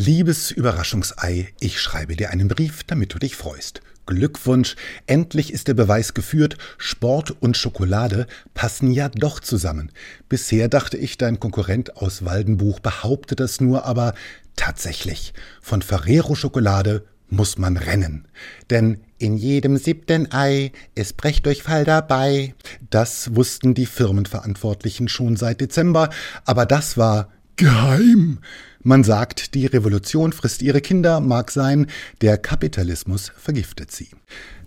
[0.00, 3.80] Liebes Überraschungsei, ich schreibe dir einen Brief, damit du dich freust.
[4.06, 4.76] Glückwunsch,
[5.08, 9.90] endlich ist der Beweis geführt, Sport und Schokolade passen ja doch zusammen.
[10.28, 14.14] Bisher dachte ich, dein Konkurrent aus Waldenbuch behaupte das nur, aber
[14.54, 18.28] tatsächlich, von Ferrero Schokolade muss man rennen.
[18.70, 22.54] Denn in jedem siebten Ei ist Brechdurchfall dabei.
[22.88, 26.10] Das wussten die Firmenverantwortlichen schon seit Dezember,
[26.44, 28.38] aber das war geheim.
[28.82, 31.88] Man sagt, die Revolution frisst ihre Kinder, mag sein,
[32.22, 34.08] der Kapitalismus vergiftet sie.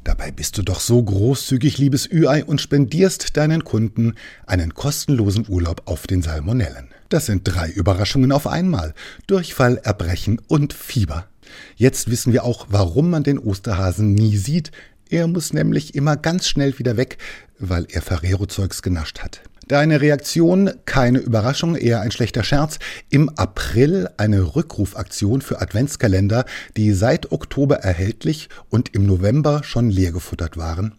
[0.04, 5.84] Dabei bist du doch so großzügig, liebes Ü-Ei, und spendierst deinen Kunden einen kostenlosen Urlaub
[5.86, 6.90] auf den Salmonellen.
[7.10, 8.94] Das sind drei Überraschungen auf einmal.
[9.28, 11.28] Durchfall, Erbrechen und Fieber.
[11.76, 14.72] Jetzt wissen wir auch, warum man den Osterhasen nie sieht.
[15.10, 17.18] Er muss nämlich immer ganz schnell wieder weg,
[17.60, 19.42] weil er Ferrero-Zeugs genascht hat.
[19.72, 22.78] Deine Reaktion, keine Überraschung, eher ein schlechter Scherz.
[23.10, 26.44] Im April eine Rückrufaktion für Adventskalender,
[26.76, 30.96] die seit Oktober erhältlich und im November schon leergefuttert waren.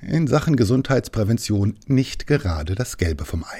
[0.00, 3.58] In Sachen Gesundheitsprävention nicht gerade das Gelbe vom Ei.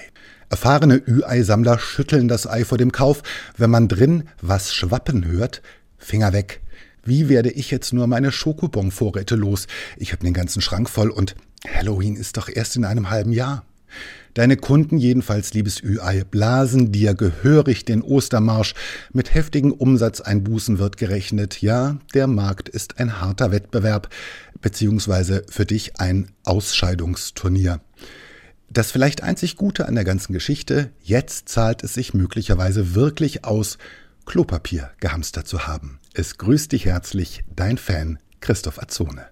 [0.48, 3.22] Erfahrene Ü-Ei-Sammler schütteln das Ei vor dem Kauf,
[3.58, 5.60] wenn man drin was schwappen hört.
[5.98, 6.62] Finger weg.
[7.04, 9.66] Wie werde ich jetzt nur meine Schokobon-Vorräte los?
[9.98, 11.34] Ich habe den ganzen Schrank voll und
[11.70, 13.62] Halloween ist doch erst in einem halben Jahr.
[14.34, 18.74] Deine Kunden jedenfalls, liebes Ü-Ei, blasen dir gehörig den Ostermarsch.
[19.12, 21.62] Mit heftigen Umsatzeinbußen wird gerechnet.
[21.62, 24.10] Ja, der Markt ist ein harter Wettbewerb,
[24.60, 27.80] beziehungsweise für dich ein Ausscheidungsturnier.
[28.68, 33.78] Das vielleicht einzig Gute an der ganzen Geschichte, jetzt zahlt es sich möglicherweise wirklich aus,
[34.26, 36.00] Klopapier gehamstert zu haben.
[36.12, 39.26] Es grüßt dich herzlich, dein Fan Christoph Azone.